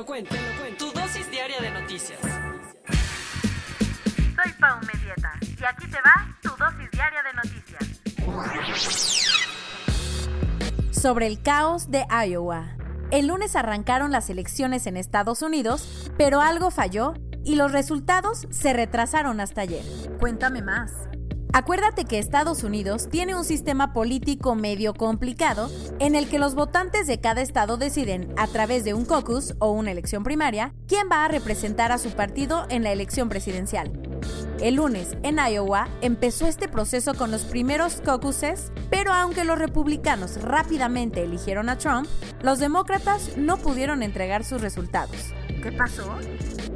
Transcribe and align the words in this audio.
Lo 0.00 0.06
cuento. 0.06 0.34
Tu 0.78 0.90
dosis 0.92 1.30
diaria 1.30 1.60
de 1.60 1.70
noticias. 1.70 2.18
Soy 4.34 4.52
Pau 4.58 4.78
Medieta 4.86 5.32
y 5.42 5.64
aquí 5.64 5.86
te 5.88 5.98
va 5.98 6.38
tu 6.40 6.48
dosis 6.48 6.90
diaria 6.90 7.22
de 7.22 7.34
noticias. 7.34 8.00
Sobre 10.90 11.26
el 11.26 11.42
caos 11.42 11.90
de 11.90 12.06
Iowa. 12.26 12.76
El 13.10 13.26
lunes 13.26 13.56
arrancaron 13.56 14.10
las 14.10 14.30
elecciones 14.30 14.86
en 14.86 14.96
Estados 14.96 15.42
Unidos, 15.42 16.10
pero 16.16 16.40
algo 16.40 16.70
falló 16.70 17.12
y 17.44 17.56
los 17.56 17.72
resultados 17.72 18.46
se 18.50 18.72
retrasaron 18.72 19.38
hasta 19.40 19.60
ayer. 19.60 19.84
Cuéntame 20.18 20.62
más. 20.62 21.09
Acuérdate 21.52 22.04
que 22.04 22.20
Estados 22.20 22.62
Unidos 22.62 23.08
tiene 23.10 23.34
un 23.34 23.44
sistema 23.44 23.92
político 23.92 24.54
medio 24.54 24.94
complicado 24.94 25.68
en 25.98 26.14
el 26.14 26.28
que 26.28 26.38
los 26.38 26.54
votantes 26.54 27.08
de 27.08 27.20
cada 27.20 27.42
estado 27.42 27.76
deciden, 27.76 28.32
a 28.36 28.46
través 28.46 28.84
de 28.84 28.94
un 28.94 29.04
caucus 29.04 29.54
o 29.58 29.72
una 29.72 29.90
elección 29.90 30.22
primaria, 30.22 30.72
quién 30.86 31.08
va 31.10 31.24
a 31.24 31.28
representar 31.28 31.90
a 31.90 31.98
su 31.98 32.10
partido 32.10 32.66
en 32.68 32.84
la 32.84 32.92
elección 32.92 33.28
presidencial. 33.28 33.90
El 34.60 34.76
lunes, 34.76 35.16
en 35.24 35.38
Iowa, 35.38 35.88
empezó 36.02 36.46
este 36.46 36.68
proceso 36.68 37.14
con 37.14 37.32
los 37.32 37.42
primeros 37.42 38.00
caucuses, 38.00 38.70
pero 38.88 39.12
aunque 39.12 39.44
los 39.44 39.58
republicanos 39.58 40.40
rápidamente 40.42 41.24
eligieron 41.24 41.68
a 41.68 41.78
Trump, 41.78 42.06
los 42.42 42.60
demócratas 42.60 43.36
no 43.36 43.56
pudieron 43.56 44.04
entregar 44.04 44.44
sus 44.44 44.60
resultados. 44.60 45.16
¿Qué 45.62 45.72
pasó? 45.72 46.14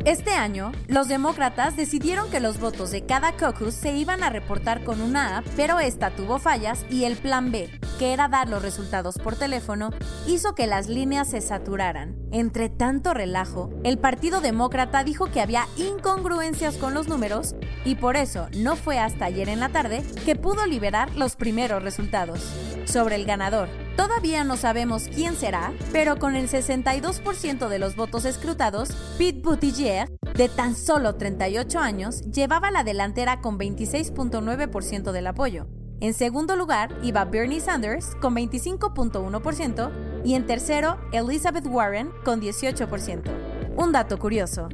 Este 0.05 0.33
año, 0.33 0.71
los 0.87 1.09
demócratas 1.09 1.77
decidieron 1.79 2.31
que 2.31 2.39
los 2.39 2.61
votos 2.61 2.91
de 2.91 3.07
cada 3.07 3.37
caucus 3.37 3.73
se 3.73 3.97
iban 3.97 4.23
a 4.23 4.29
reportar 4.29 4.85
con 4.85 5.01
una 5.01 5.39
app, 5.39 5.47
pero 5.57 5.81
esta 5.81 6.11
tuvo 6.11 6.39
fallas 6.39 6.85
y 6.91 7.05
el 7.05 7.17
plan 7.17 7.51
B, 7.51 7.71
que 7.99 8.13
era 8.13 8.29
dar 8.29 8.51
los 8.51 8.61
resultados 8.61 9.17
por 9.17 9.35
teléfono, 9.35 9.93
hizo 10.27 10.55
que 10.55 10.67
las 10.67 10.89
líneas 10.89 11.31
se 11.31 11.41
saturaran. 11.41 12.17
Entre 12.33 12.69
tanto 12.69 13.15
relajo, 13.15 13.71
el 13.83 13.97
Partido 13.97 14.43
Demócrata 14.43 15.05
dijo 15.05 15.31
que 15.31 15.41
había 15.41 15.67
incongruencias 15.79 16.77
con 16.77 16.93
los 16.93 17.09
números 17.09 17.55
y 17.87 17.95
por 17.95 18.17
eso 18.17 18.49
no 18.55 18.77
fue 18.77 18.99
hasta 18.99 19.25
ayer 19.25 19.49
en 19.49 19.61
la 19.61 19.71
tarde 19.71 20.05
que 20.27 20.37
pudo 20.37 20.67
liberar 20.67 21.17
los 21.17 21.35
primeros 21.35 21.83
resultados. 21.83 22.41
Sobre 22.85 23.17
el 23.17 23.25
ganador, 23.25 23.71
Todavía 23.97 24.43
no 24.43 24.57
sabemos 24.57 25.09
quién 25.15 25.37
será, 25.37 25.73
pero 25.93 26.19
con 26.19 26.35
el 26.35 26.49
62% 26.49 27.69
de 27.69 27.79
los 27.79 27.95
votos 27.95 28.25
escrutados, 28.25 28.91
Pete 29.19 29.41
Buttigieg, 29.41 30.11
de 30.35 30.49
tan 30.49 30.75
solo 30.75 31.15
38 31.15 31.79
años, 31.79 32.23
llevaba 32.23 32.73
la 32.73 32.83
delantera 32.83 33.41
con 33.41 33.57
26.9% 33.57 35.13
del 35.13 35.27
apoyo. 35.29 35.69
En 36.01 36.13
segundo 36.13 36.57
lugar 36.57 36.99
iba 37.03 37.25
Bernie 37.25 37.61
Sanders 37.61 38.17
con 38.21 38.35
25.1% 38.35 39.93
y 40.25 40.35
en 40.35 40.47
tercero 40.47 40.99
Elizabeth 41.13 41.67
Warren 41.67 42.11
con 42.25 42.41
18%. 42.41 43.31
Un 43.77 43.93
dato 43.93 44.19
curioso. 44.19 44.69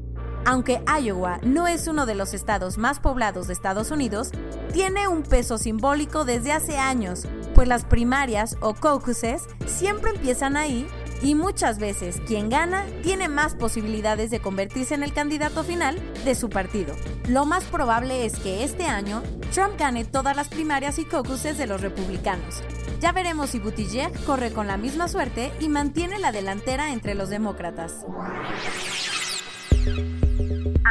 Aunque 0.47 0.83
Iowa 1.01 1.39
no 1.43 1.69
es 1.69 1.87
uno 1.87 2.07
de 2.07 2.15
los 2.15 2.33
estados 2.33 2.79
más 2.79 2.99
poblados 2.99 3.47
de 3.47 3.53
Estados 3.53 3.91
Unidos, 3.91 4.31
tiene 4.73 5.07
un 5.07 5.23
peso 5.23 5.59
simbólico 5.59 6.25
desde 6.25 6.53
hace 6.53 6.79
años, 6.79 7.27
pues 7.61 7.69
las 7.69 7.85
primarias 7.85 8.57
o 8.63 8.73
caucuses 8.73 9.47
siempre 9.67 10.13
empiezan 10.13 10.57
ahí 10.57 10.89
y 11.21 11.35
muchas 11.35 11.79
veces 11.79 12.19
quien 12.27 12.49
gana 12.49 12.87
tiene 13.03 13.29
más 13.29 13.55
posibilidades 13.55 14.31
de 14.31 14.41
convertirse 14.41 14.95
en 14.95 15.03
el 15.03 15.13
candidato 15.13 15.63
final 15.63 16.01
de 16.25 16.35
su 16.35 16.49
partido. 16.49 16.97
Lo 17.29 17.45
más 17.45 17.65
probable 17.65 18.25
es 18.25 18.39
que 18.39 18.65
este 18.65 18.87
año 18.87 19.23
Trump 19.53 19.79
gane 19.79 20.07
todas 20.07 20.35
las 20.35 20.49
primarias 20.49 20.99
y 20.99 21.05
caucuses 21.05 21.59
de 21.59 21.67
los 21.67 21.83
republicanos. 21.83 22.63
Ya 22.99 23.13
veremos 23.13 23.51
si 23.51 23.59
Buttigieg 23.59 24.11
corre 24.25 24.55
con 24.55 24.67
la 24.67 24.79
misma 24.79 25.07
suerte 25.07 25.53
y 25.61 25.69
mantiene 25.69 26.19
la 26.19 26.33
delantera 26.33 26.95
entre 26.95 27.15
los 27.15 27.29
demócratas. 27.29 28.07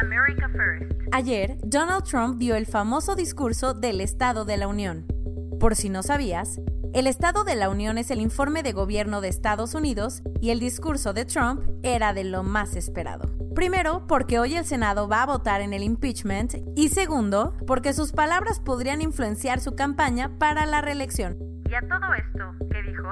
America 0.00 0.48
First. 0.52 0.92
Ayer, 1.10 1.56
Donald 1.64 2.04
Trump 2.04 2.38
dio 2.38 2.54
el 2.54 2.66
famoso 2.66 3.16
discurso 3.16 3.74
del 3.74 4.00
Estado 4.00 4.44
de 4.44 4.56
la 4.56 4.68
Unión. 4.68 5.19
Por 5.60 5.76
si 5.76 5.90
no 5.90 6.02
sabías, 6.02 6.58
el 6.94 7.06
Estado 7.06 7.44
de 7.44 7.54
la 7.54 7.68
Unión 7.68 7.98
es 7.98 8.10
el 8.10 8.22
informe 8.22 8.62
de 8.62 8.72
gobierno 8.72 9.20
de 9.20 9.28
Estados 9.28 9.74
Unidos 9.74 10.22
y 10.40 10.48
el 10.48 10.58
discurso 10.58 11.12
de 11.12 11.26
Trump 11.26 11.60
era 11.82 12.14
de 12.14 12.24
lo 12.24 12.42
más 12.42 12.76
esperado. 12.76 13.28
Primero, 13.54 14.06
porque 14.06 14.38
hoy 14.38 14.54
el 14.54 14.64
Senado 14.64 15.06
va 15.06 15.22
a 15.22 15.26
votar 15.26 15.60
en 15.60 15.74
el 15.74 15.82
impeachment 15.82 16.54
y 16.76 16.88
segundo, 16.88 17.54
porque 17.66 17.92
sus 17.92 18.12
palabras 18.12 18.58
podrían 18.58 19.02
influenciar 19.02 19.60
su 19.60 19.76
campaña 19.76 20.38
para 20.38 20.64
la 20.64 20.80
reelección. 20.80 21.36
¿Y 21.68 21.74
a 21.74 21.82
todo 21.82 22.14
esto 22.14 22.66
qué 22.70 22.82
dijo? 22.90 23.08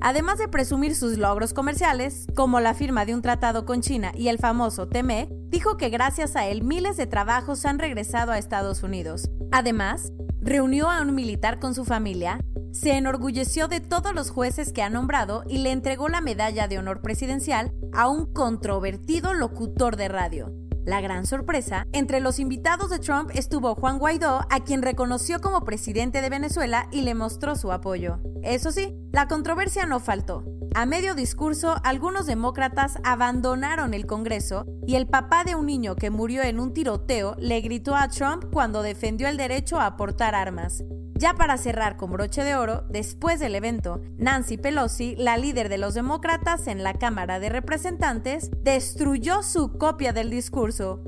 Además 0.00 0.38
de 0.38 0.48
presumir 0.48 0.96
sus 0.96 1.18
logros 1.18 1.54
comerciales, 1.54 2.26
como 2.34 2.58
la 2.58 2.74
firma 2.74 3.04
de 3.04 3.14
un 3.14 3.22
tratado 3.22 3.64
con 3.64 3.80
China 3.80 4.10
y 4.16 4.26
el 4.26 4.38
famoso 4.38 4.88
TME, 4.88 5.28
dijo 5.50 5.76
que 5.76 5.88
gracias 5.88 6.34
a 6.34 6.48
él 6.48 6.64
miles 6.64 6.96
de 6.96 7.06
trabajos 7.06 7.64
han 7.64 7.78
regresado 7.78 8.32
a 8.32 8.38
Estados 8.38 8.82
Unidos. 8.82 9.30
Además, 9.52 10.10
reunió 10.42 10.90
a 10.90 11.00
un 11.00 11.14
militar 11.14 11.60
con 11.60 11.74
su 11.74 11.84
familia, 11.84 12.40
se 12.72 12.96
enorgulleció 12.96 13.68
de 13.68 13.80
todos 13.80 14.14
los 14.14 14.30
jueces 14.30 14.72
que 14.72 14.82
ha 14.82 14.90
nombrado 14.90 15.44
y 15.48 15.58
le 15.58 15.70
entregó 15.70 16.08
la 16.08 16.20
medalla 16.20 16.68
de 16.68 16.78
honor 16.78 17.00
presidencial 17.00 17.72
a 17.92 18.08
un 18.08 18.32
controvertido 18.32 19.34
locutor 19.34 19.96
de 19.96 20.08
radio. 20.08 20.52
La 20.84 21.00
gran 21.00 21.26
sorpresa, 21.26 21.86
entre 21.92 22.18
los 22.18 22.40
invitados 22.40 22.90
de 22.90 22.98
Trump 22.98 23.30
estuvo 23.34 23.76
Juan 23.76 23.98
Guaidó, 23.98 24.40
a 24.50 24.60
quien 24.64 24.82
reconoció 24.82 25.40
como 25.40 25.64
presidente 25.64 26.20
de 26.20 26.28
Venezuela 26.28 26.88
y 26.90 27.02
le 27.02 27.14
mostró 27.14 27.54
su 27.54 27.70
apoyo. 27.70 28.18
Eso 28.42 28.72
sí, 28.72 28.92
la 29.12 29.28
controversia 29.28 29.86
no 29.86 30.00
faltó. 30.00 30.44
A 30.74 30.86
medio 30.86 31.14
discurso, 31.14 31.76
algunos 31.84 32.24
demócratas 32.24 32.98
abandonaron 33.04 33.92
el 33.92 34.06
Congreso 34.06 34.64
y 34.86 34.94
el 34.94 35.06
papá 35.06 35.44
de 35.44 35.54
un 35.54 35.66
niño 35.66 35.96
que 35.96 36.08
murió 36.08 36.42
en 36.42 36.58
un 36.58 36.72
tiroteo 36.72 37.36
le 37.38 37.60
gritó 37.60 37.94
a 37.94 38.08
Trump 38.08 38.46
cuando 38.50 38.82
defendió 38.82 39.28
el 39.28 39.36
derecho 39.36 39.78
a 39.78 39.98
portar 39.98 40.34
armas. 40.34 40.82
Ya 41.14 41.34
para 41.34 41.58
cerrar 41.58 41.98
con 41.98 42.12
broche 42.12 42.42
de 42.42 42.56
oro, 42.56 42.84
después 42.88 43.38
del 43.38 43.54
evento, 43.54 44.00
Nancy 44.16 44.56
Pelosi, 44.56 45.14
la 45.16 45.36
líder 45.36 45.68
de 45.68 45.76
los 45.76 45.92
demócratas 45.92 46.66
en 46.66 46.82
la 46.82 46.94
Cámara 46.94 47.38
de 47.38 47.50
Representantes, 47.50 48.50
destruyó 48.62 49.42
su 49.42 49.76
copia 49.76 50.14
del 50.14 50.30
discurso. 50.30 51.04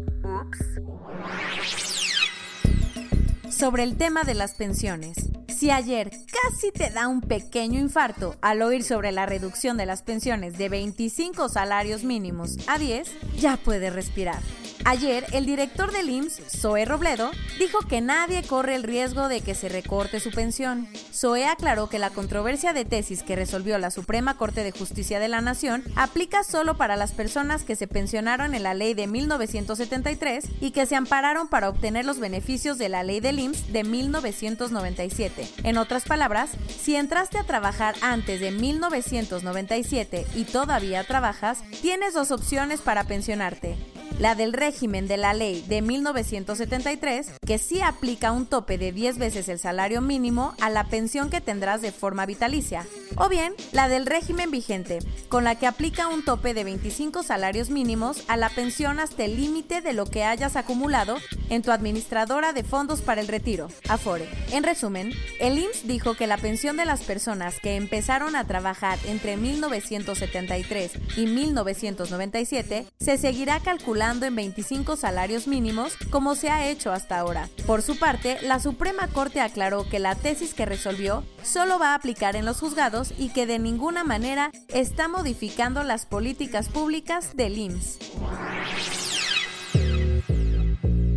Sobre 3.48 3.82
el 3.82 3.96
tema 3.96 4.24
de 4.24 4.34
las 4.34 4.54
pensiones. 4.54 5.30
Si 5.48 5.70
ayer 5.70 6.10
casi 6.44 6.72
te 6.72 6.90
da 6.90 7.08
un 7.08 7.22
pequeño 7.22 7.80
infarto 7.80 8.36
al 8.42 8.60
oír 8.60 8.84
sobre 8.84 9.12
la 9.12 9.24
reducción 9.24 9.76
de 9.76 9.86
las 9.86 10.02
pensiones 10.02 10.58
de 10.58 10.68
25 10.68 11.48
salarios 11.48 12.04
mínimos 12.04 12.56
a 12.66 12.78
10, 12.78 13.08
ya 13.38 13.56
puedes 13.56 13.92
respirar. 13.92 14.40
Ayer, 14.86 15.24
el 15.32 15.46
director 15.46 15.92
del 15.92 16.10
IMSS, 16.10 16.42
Zoe 16.60 16.84
Robledo, 16.84 17.30
dijo 17.58 17.78
que 17.88 18.02
nadie 18.02 18.42
corre 18.42 18.74
el 18.74 18.82
riesgo 18.82 19.28
de 19.28 19.40
que 19.40 19.54
se 19.54 19.70
recorte 19.70 20.20
su 20.20 20.30
pensión. 20.30 20.86
Zoe 21.10 21.46
aclaró 21.46 21.88
que 21.88 21.98
la 21.98 22.10
controversia 22.10 22.74
de 22.74 22.84
tesis 22.84 23.22
que 23.22 23.34
resolvió 23.34 23.78
la 23.78 23.90
Suprema 23.90 24.36
Corte 24.36 24.62
de 24.62 24.72
Justicia 24.72 25.20
de 25.20 25.28
la 25.28 25.40
Nación 25.40 25.82
aplica 25.96 26.44
solo 26.44 26.76
para 26.76 26.96
las 26.96 27.12
personas 27.12 27.64
que 27.64 27.76
se 27.76 27.86
pensionaron 27.86 28.54
en 28.54 28.62
la 28.62 28.74
ley 28.74 28.92
de 28.92 29.06
1973 29.06 30.44
y 30.60 30.72
que 30.72 30.84
se 30.84 30.96
ampararon 30.96 31.48
para 31.48 31.70
obtener 31.70 32.04
los 32.04 32.20
beneficios 32.20 32.76
de 32.76 32.90
la 32.90 33.04
ley 33.04 33.20
del 33.20 33.38
IMSS 33.38 33.72
de 33.72 33.84
1997. 33.84 35.48
En 35.62 35.78
otras 35.78 36.04
palabras, 36.04 36.50
si 36.68 36.94
entraste 36.94 37.38
a 37.38 37.44
trabajar 37.44 37.94
antes 38.02 38.38
de 38.38 38.50
1997 38.50 40.26
y 40.34 40.44
todavía 40.44 41.04
trabajas, 41.04 41.64
tienes 41.80 42.12
dos 42.12 42.30
opciones 42.30 42.82
para 42.82 43.04
pensionarte 43.04 43.78
la 44.18 44.34
del 44.34 44.52
régimen 44.52 45.08
de 45.08 45.16
la 45.16 45.34
ley 45.34 45.64
de 45.68 45.82
1973, 45.82 47.32
que 47.44 47.58
sí 47.58 47.80
aplica 47.80 48.32
un 48.32 48.46
tope 48.46 48.78
de 48.78 48.92
10 48.92 49.18
veces 49.18 49.48
el 49.48 49.58
salario 49.58 50.00
mínimo 50.00 50.54
a 50.60 50.70
la 50.70 50.84
pensión 50.84 51.30
que 51.30 51.40
tendrás 51.40 51.82
de 51.82 51.90
forma 51.90 52.24
vitalicia, 52.24 52.86
o 53.16 53.28
bien 53.28 53.54
la 53.72 53.88
del 53.88 54.06
régimen 54.06 54.50
vigente, 54.50 55.00
con 55.28 55.42
la 55.42 55.56
que 55.56 55.66
aplica 55.66 56.08
un 56.08 56.24
tope 56.24 56.54
de 56.54 56.64
25 56.64 57.22
salarios 57.22 57.70
mínimos 57.70 58.22
a 58.28 58.36
la 58.36 58.50
pensión 58.50 59.00
hasta 59.00 59.24
el 59.24 59.36
límite 59.36 59.80
de 59.80 59.92
lo 59.92 60.06
que 60.06 60.24
hayas 60.24 60.56
acumulado 60.56 61.16
en 61.50 61.62
tu 61.62 61.72
administradora 61.72 62.52
de 62.52 62.62
fondos 62.62 63.02
para 63.02 63.20
el 63.20 63.28
retiro, 63.28 63.68
Afore. 63.88 64.28
En 64.52 64.62
resumen, 64.62 65.12
el 65.40 65.58
IMSS 65.58 65.86
dijo 65.86 66.14
que 66.14 66.26
la 66.26 66.38
pensión 66.38 66.76
de 66.76 66.84
las 66.84 67.02
personas 67.02 67.58
que 67.60 67.76
empezaron 67.76 68.36
a 68.36 68.46
trabajar 68.46 68.98
entre 69.06 69.36
1973 69.36 70.92
y 71.16 71.26
1997 71.26 72.86
se 72.98 73.18
seguirá 73.18 73.60
calculando 73.60 74.03
en 74.04 74.36
25 74.36 74.96
salarios 74.96 75.48
mínimos 75.48 75.96
como 76.10 76.34
se 76.34 76.50
ha 76.50 76.68
hecho 76.68 76.92
hasta 76.92 77.18
ahora. 77.18 77.48
Por 77.66 77.80
su 77.80 77.98
parte, 77.98 78.38
la 78.42 78.60
Suprema 78.60 79.08
Corte 79.08 79.40
aclaró 79.40 79.88
que 79.88 79.98
la 79.98 80.14
tesis 80.14 80.52
que 80.52 80.66
resolvió 80.66 81.24
solo 81.42 81.78
va 81.78 81.92
a 81.92 81.94
aplicar 81.94 82.36
en 82.36 82.44
los 82.44 82.60
juzgados 82.60 83.14
y 83.16 83.30
que 83.30 83.46
de 83.46 83.58
ninguna 83.58 84.04
manera 84.04 84.50
está 84.68 85.08
modificando 85.08 85.82
las 85.82 86.04
políticas 86.04 86.68
públicas 86.68 87.34
del 87.34 87.56
IMSS. 87.56 89.03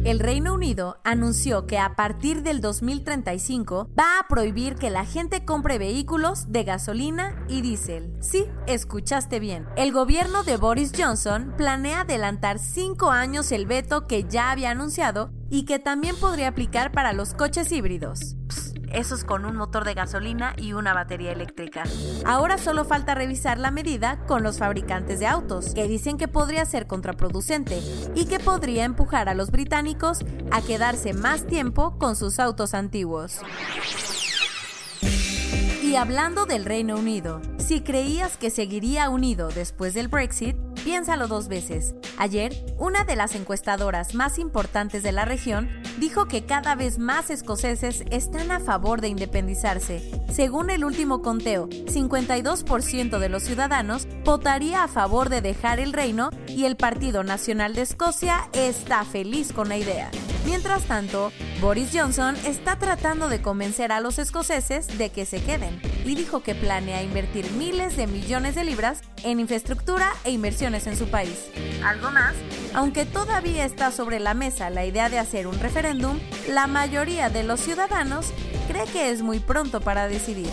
El 0.08 0.20
Reino 0.20 0.54
Unido 0.54 1.02
anunció 1.04 1.68
que 1.68 1.78
a 1.78 1.98
partir 1.98 2.42
del 2.42 2.62
2035 2.62 3.90
va 3.90 4.20
a 4.22 4.28
prohibir 4.30 4.76
que 4.76 4.90
la 4.90 5.04
gente 5.04 5.44
compre 5.44 5.78
vehículos 5.78 6.50
de 6.50 6.64
gasolina 6.64 7.36
y 7.50 7.60
diésel. 7.60 8.14
Sí, 8.22 8.46
escuchaste 8.68 9.42
bien. 9.42 9.66
El 9.76 9.92
gobierno 9.92 10.44
de 10.44 10.56
Boris 10.56 10.94
Johnson 10.98 11.54
planea 11.58 12.02
adelantar 12.02 12.58
cinco 12.58 13.12
años 13.12 13.52
el 13.52 13.66
veto 13.66 14.08
que 14.08 14.24
ya 14.24 14.50
había 14.50 14.72
anunciado 14.72 15.30
y 15.50 15.66
que 15.66 15.78
también 15.78 16.16
podría 16.16 16.48
aplicar 16.48 16.94
para 16.94 17.12
los 17.12 17.34
coches 17.34 17.70
híbridos 17.74 18.37
esos 18.92 19.24
con 19.24 19.46
un 19.46 19.56
motor 19.56 19.86
de 19.86 19.94
gasolina 19.94 20.54
y 20.58 20.74
una 20.74 20.94
batería 20.94 21.32
eléctrica. 21.32 21.84
Ahora 22.26 22.58
solo 22.58 22.86
falta 22.86 23.16
revisar 23.16 23.58
la 23.58 23.72
medida 23.72 24.20
con 24.28 24.44
los 24.44 24.58
fabricantes 24.58 25.20
de 25.20 25.28
autos, 25.28 25.74
que 25.74 25.88
dicen 25.88 26.18
que 26.18 26.28
podría 26.28 26.66
ser 26.66 26.88
contraproducente 26.88 27.82
y 28.16 28.26
que 28.26 28.40
podría 28.40 28.86
empujar 28.86 29.30
a 29.30 29.34
los 29.34 29.52
británicos 29.52 30.20
a 30.52 30.62
quedarse 30.62 31.14
más 31.14 31.46
tiempo 31.46 31.98
con 31.98 32.16
sus 32.16 32.40
autos 32.40 32.74
antiguos. 32.74 33.42
Y 35.88 35.96
hablando 35.96 36.46
del 36.46 36.66
Reino 36.66 36.98
Unido, 36.98 37.42
si 37.58 37.82
creías 37.82 38.36
que 38.36 38.50
seguiría 38.50 39.10
unido 39.10 39.48
después 39.48 39.94
del 39.94 40.10
Brexit, 40.10 40.58
piénsalo 40.84 41.28
dos 41.28 41.48
veces. 41.48 41.96
Ayer, 42.18 42.54
una 42.78 43.06
de 43.06 43.16
las 43.16 43.36
encuestadoras 43.36 44.14
más 44.14 44.38
importantes 44.38 45.02
de 45.02 45.12
la 45.14 45.24
región 45.26 45.70
dijo 45.98 46.28
que 46.28 46.46
cada 46.46 46.76
vez 46.76 47.00
más 47.00 47.30
escoceses 47.30 48.04
están 48.12 48.52
a 48.52 48.60
favor 48.60 49.02
de 49.02 49.10
independizarse. 49.10 50.02
Según 50.32 50.70
el 50.70 50.84
último 50.84 51.22
conteo, 51.22 51.68
52% 51.68 53.20
de 53.20 53.30
los 53.30 53.44
ciudadanos 53.44 54.08
votaría 54.24 54.84
a 54.84 54.88
favor 54.88 55.30
de 55.30 55.42
dejar 55.42 55.80
el 55.80 55.94
reino 55.94 56.30
y 56.48 56.66
el 56.66 56.78
Partido 56.78 57.24
Nacional 57.24 57.76
de 57.76 57.82
Escocia 57.82 58.50
está 58.54 59.04
feliz 59.06 59.54
con 59.54 59.70
la 59.70 59.78
idea. 59.78 60.12
Mientras 60.46 60.84
tanto, 60.86 61.32
Boris 61.62 61.90
Johnson 61.94 62.36
está 62.46 62.80
tratando 62.80 63.28
de 63.30 63.42
convencer 63.42 63.92
a 63.92 64.00
los 64.00 64.20
escoceses 64.20 64.98
de 64.98 65.10
que 65.10 65.26
se 65.26 65.42
queden 65.42 65.82
y 66.08 66.16
dijo 66.16 66.42
que 66.42 66.56
planea 66.56 67.04
invertir 67.04 67.50
miles 67.52 67.98
de 67.98 68.08
millones 68.08 68.56
de 68.56 68.64
libras 68.64 69.02
en 69.24 69.40
infraestructura 69.40 70.12
e 70.24 70.32
inversiones 70.32 70.88
en 70.88 70.98
su 70.98 71.08
país. 71.08 71.50
Algo 71.84 72.12
más, 72.12 72.34
aunque 72.74 73.06
todavía 73.06 73.66
está 73.66 73.92
sobre 73.92 74.20
la 74.20 74.34
mesa 74.34 74.70
la 74.70 74.86
idea 74.86 75.10
de 75.10 75.20
hacer 75.20 75.48
un 75.48 75.60
referéndum, 75.60 76.20
la 76.50 76.68
mayoría 76.68 77.30
de 77.30 77.44
los 77.44 77.60
ciudadanos 77.60 78.34
cree 78.68 78.86
que 78.86 79.12
es 79.12 79.22
muy 79.22 79.40
pronto 79.40 79.82
para 79.82 80.08
decidir. 80.08 80.50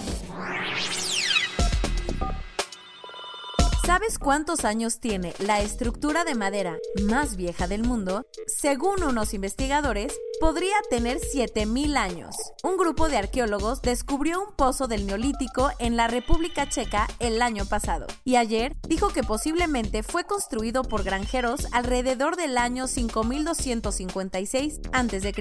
¿Sabes 3.94 4.18
cuántos 4.18 4.64
años 4.64 4.98
tiene 4.98 5.32
la 5.38 5.60
estructura 5.60 6.24
de 6.24 6.34
madera 6.34 6.78
más 7.04 7.36
vieja 7.36 7.68
del 7.68 7.84
mundo? 7.84 8.26
Según 8.48 9.04
unos 9.04 9.34
investigadores, 9.34 10.18
podría 10.40 10.74
tener 10.90 11.20
7000 11.20 11.96
años. 11.96 12.34
Un 12.64 12.76
grupo 12.76 13.08
de 13.08 13.18
arqueólogos 13.18 13.82
descubrió 13.82 14.42
un 14.42 14.56
pozo 14.56 14.88
del 14.88 15.06
Neolítico 15.06 15.70
en 15.78 15.96
la 15.96 16.08
República 16.08 16.68
Checa 16.68 17.06
el 17.20 17.40
año 17.40 17.66
pasado 17.66 18.08
y 18.24 18.34
ayer 18.34 18.74
dijo 18.88 19.10
que 19.10 19.22
posiblemente 19.22 20.02
fue 20.02 20.24
construido 20.24 20.82
por 20.82 21.04
granjeros 21.04 21.68
alrededor 21.70 22.34
del 22.34 22.58
año 22.58 22.88
5256 22.88 24.80
a.C. 24.92 25.32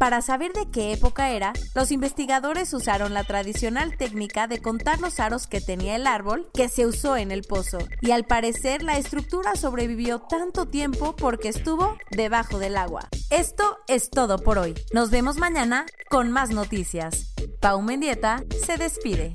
Para 0.00 0.22
saber 0.22 0.54
de 0.54 0.66
qué 0.70 0.94
época 0.94 1.28
era, 1.28 1.52
los 1.74 1.92
investigadores 1.92 2.72
usaron 2.72 3.12
la 3.12 3.24
tradicional 3.24 3.98
técnica 3.98 4.46
de 4.46 4.62
contar 4.62 4.98
los 4.98 5.20
aros 5.20 5.46
que 5.46 5.60
tenía 5.60 5.94
el 5.94 6.06
árbol 6.06 6.48
que 6.54 6.70
se 6.70 6.86
usó 6.86 7.18
en 7.18 7.30
el 7.30 7.42
pozo 7.42 7.76
y 8.00 8.12
al 8.12 8.24
parecer 8.24 8.82
la 8.82 8.96
estructura 8.96 9.56
sobrevivió 9.56 10.20
tanto 10.20 10.64
tiempo 10.64 11.14
porque 11.14 11.48
estuvo 11.50 11.98
debajo 12.12 12.58
del 12.58 12.78
agua. 12.78 13.10
Esto 13.28 13.76
es 13.88 14.08
todo 14.08 14.38
por 14.38 14.56
hoy. 14.56 14.74
Nos 14.94 15.10
vemos 15.10 15.36
mañana 15.36 15.84
con 16.08 16.30
más 16.30 16.48
noticias. 16.48 17.34
Pau 17.60 17.82
Mendieta 17.82 18.42
se 18.64 18.78
despide. 18.78 19.34